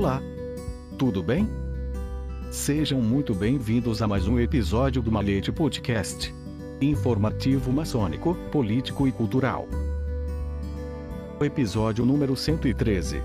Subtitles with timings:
[0.00, 0.22] Olá!
[0.98, 1.46] Tudo bem?
[2.50, 6.34] Sejam muito bem-vindos a mais um episódio do Malete Podcast.
[6.80, 9.68] Informativo maçônico, político e cultural.
[11.38, 13.20] Episódio número 113.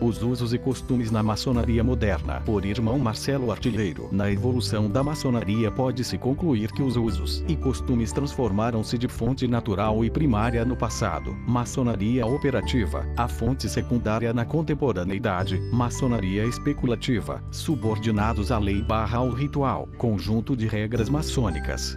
[0.00, 4.08] Os usos e costumes na maçonaria moderna, por irmão Marcelo Artilheiro.
[4.12, 10.04] Na evolução da maçonaria pode-se concluir que os usos e costumes transformaram-se de fonte natural
[10.04, 18.58] e primária no passado, maçonaria operativa, a fonte secundária na contemporaneidade, maçonaria especulativa, subordinados à
[18.58, 21.96] lei barra ao ritual, conjunto de regras maçônicas.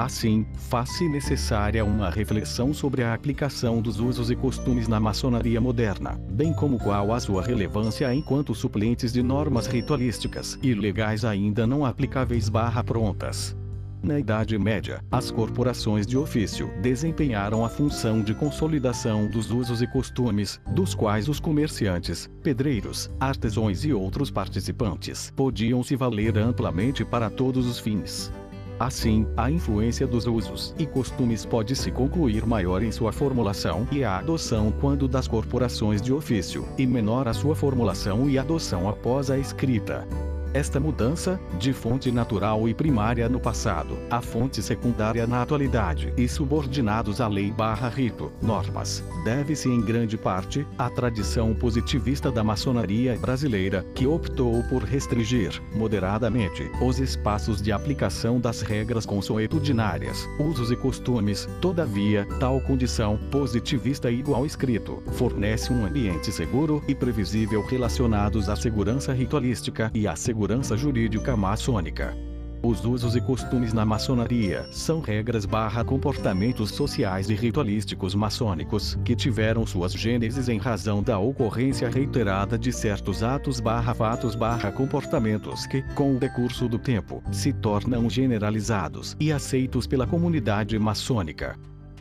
[0.00, 6.18] Assim, faz-se necessária uma reflexão sobre a aplicação dos usos e costumes na maçonaria moderna,
[6.30, 11.84] bem como qual a sua relevância enquanto suplentes de normas ritualísticas e legais ainda não
[11.84, 13.54] aplicáveis barra prontas.
[14.02, 19.86] Na Idade Média, as corporações de ofício desempenharam a função de consolidação dos usos e
[19.86, 27.28] costumes, dos quais os comerciantes, pedreiros, artesãos e outros participantes podiam se valer amplamente para
[27.28, 28.32] todos os fins.
[28.80, 34.02] Assim, a influência dos usos e costumes pode se concluir maior em sua formulação e
[34.02, 39.30] a adoção quando das corporações de ofício, e menor a sua formulação e adoção após
[39.30, 40.08] a escrita.
[40.52, 46.26] Esta mudança, de fonte natural e primária no passado, a fonte secundária na atualidade e
[46.26, 53.16] subordinados à lei barra rito, normas, deve-se em grande parte, à tradição positivista da maçonaria
[53.16, 60.76] brasileira, que optou por restringir, moderadamente, os espaços de aplicação das regras consuetudinárias, usos e
[60.76, 68.56] costumes, todavia, tal condição, positivista igual escrito, fornece um ambiente seguro e previsível relacionados à
[68.56, 72.16] segurança ritualística e à segurança segurança jurídica maçônica.
[72.62, 79.14] Os usos e costumes na maçonaria são regras barra comportamentos sociais e ritualísticos maçônicos que
[79.14, 85.66] tiveram suas gêneses em razão da ocorrência reiterada de certos atos barra fatos barra comportamentos
[85.66, 91.54] que, com o decurso do tempo, se tornam generalizados e aceitos pela comunidade maçônica.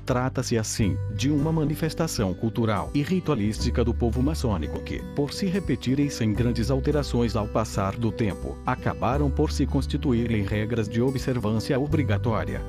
[0.09, 6.09] Trata-se assim de uma manifestação cultural e ritualística do povo maçônico que, por se repetirem
[6.09, 11.79] sem grandes alterações ao passar do tempo, acabaram por se constituir em regras de observância
[11.79, 12.59] obrigatória.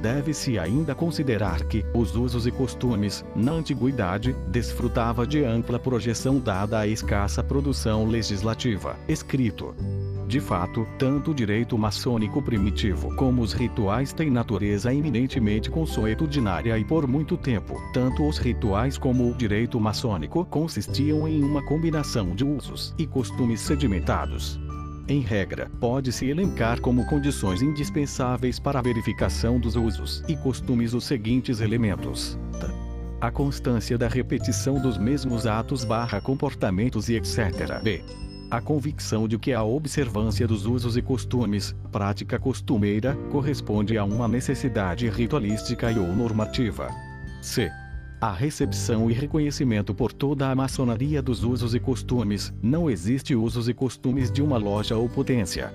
[0.00, 6.78] Deve-se ainda considerar que os usos e costumes, na antiguidade, desfrutava de ampla projeção dada
[6.78, 9.74] à escassa produção legislativa, escrito,
[10.28, 16.84] de fato, tanto o direito maçônico primitivo como os rituais têm natureza eminentemente consuetudinária e
[16.84, 22.44] por muito tempo, tanto os rituais como o direito maçônico consistiam em uma combinação de
[22.44, 24.60] usos e costumes sedimentados.
[25.08, 31.04] Em regra, pode-se elencar como condições indispensáveis para a verificação dos usos e costumes os
[31.04, 32.38] seguintes elementos.
[33.18, 37.80] A constância da repetição dos mesmos atos barra comportamentos e etc.
[37.82, 44.04] B a convicção de que a observância dos usos e costumes, prática costumeira, corresponde a
[44.04, 46.88] uma necessidade ritualística e ou normativa.
[47.42, 47.70] C.
[48.20, 53.68] A recepção e reconhecimento por toda a maçonaria dos usos e costumes, não existe usos
[53.68, 55.72] e costumes de uma loja ou potência.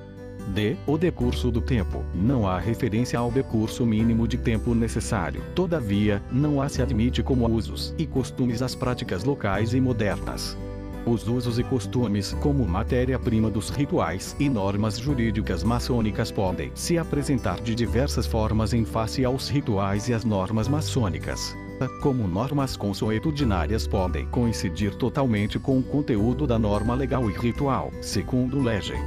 [0.54, 0.76] D.
[0.86, 2.04] O decurso do tempo.
[2.14, 5.42] Não há referência ao decurso mínimo de tempo necessário.
[5.56, 10.58] Todavia, não há se admite como usos e costumes as práticas locais e modernas.
[11.06, 17.60] Os usos e costumes, como matéria-prima dos rituais e normas jurídicas maçônicas, podem se apresentar
[17.60, 21.56] de diversas formas em face aos rituais e às normas maçônicas.
[22.02, 28.62] Como normas consuetudinárias podem coincidir totalmente com o conteúdo da norma legal e ritual, segundo
[28.62, 29.02] legem.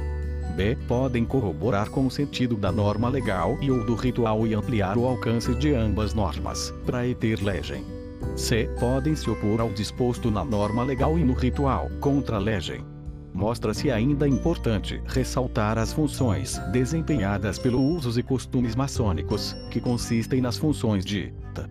[0.55, 0.77] B.
[0.87, 5.05] Podem corroborar com o sentido da norma legal e ou do ritual e ampliar o
[5.07, 7.96] alcance de ambas normas, para ter legem.
[8.37, 8.69] C.
[8.79, 12.85] Podem se opor ao disposto na norma legal e no ritual, contra a legem.
[13.33, 20.55] Mostra-se ainda importante ressaltar as funções desempenhadas pelo usos e costumes maçônicos, que consistem nas
[20.55, 21.63] funções de t.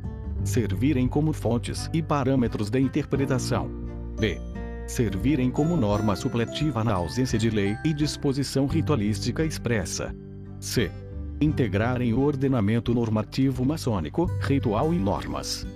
[0.45, 3.71] servirem como fontes e parâmetros de interpretação.
[4.19, 4.41] B.
[4.89, 10.15] Servirem como norma supletiva na ausência de lei e disposição ritualística expressa.
[10.59, 10.91] C.
[11.41, 15.67] Integrarem o ordenamento normativo maçônico, ritual e normas.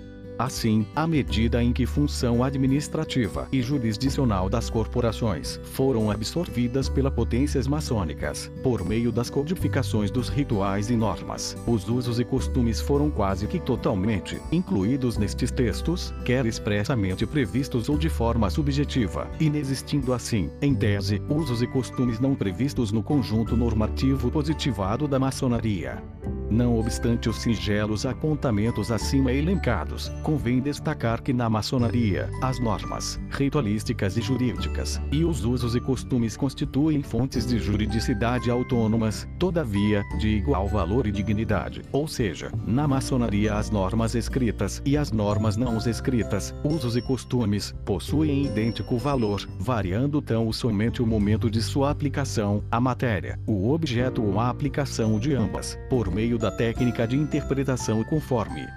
[0.41, 7.67] Assim, à medida em que função administrativa e jurisdicional das corporações foram absorvidas pelas potências
[7.67, 13.45] maçônicas, por meio das codificações dos rituais e normas, os usos e costumes foram quase
[13.45, 20.73] que totalmente incluídos nestes textos, quer expressamente previstos ou de forma subjetiva, inexistindo assim, em
[20.73, 26.01] tese, usos e costumes não previstos no conjunto normativo positivado da maçonaria.
[26.51, 34.17] Não obstante os singelos apontamentos acima elencados, convém destacar que na maçonaria, as normas, ritualísticas
[34.17, 40.67] e jurídicas, e os usos e costumes constituem fontes de juridicidade autônomas, todavia, de igual
[40.67, 41.83] valor e dignidade.
[41.91, 47.73] Ou seja, na maçonaria as normas escritas e as normas não escritas, usos e costumes,
[47.85, 54.21] possuem idêntico valor, variando tão somente o momento de sua aplicação, a matéria, o objeto
[54.21, 58.67] ou a aplicação de ambas, por meio da técnica de interpretação conforme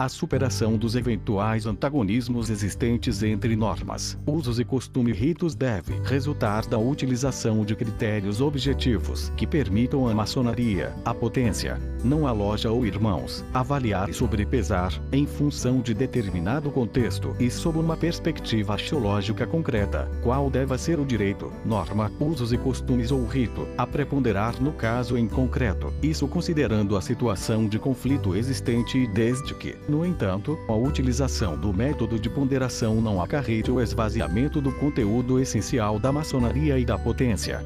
[0.00, 6.78] a superação dos eventuais antagonismos existentes entre normas, usos e costumes ritos deve resultar da
[6.78, 13.44] utilização de critérios objetivos que permitam à maçonaria, a potência, não a loja ou irmãos,
[13.52, 20.48] avaliar e sobrepesar, em função de determinado contexto e sob uma perspectiva axiológica concreta, qual
[20.48, 25.28] deva ser o direito, norma, usos e costumes ou rito, a preponderar no caso em
[25.28, 31.58] concreto, isso considerando a situação de conflito existente e desde que, no entanto, a utilização
[31.58, 36.96] do método de ponderação não acarrete o esvaziamento do conteúdo essencial da maçonaria e da
[36.96, 37.60] potência.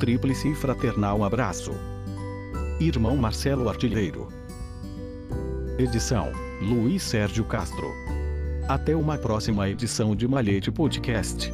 [0.00, 1.72] Tríplice e fraternal abraço.
[2.80, 4.28] Irmão Marcelo Artilheiro.
[5.78, 7.92] Edição: Luiz Sérgio Castro.
[8.66, 11.52] Até uma próxima edição de Malhete Podcast.